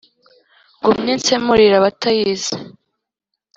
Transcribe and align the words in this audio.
Ngumye 0.81 1.13
nsemurire 1.19 1.75
abatayizi 1.79 2.55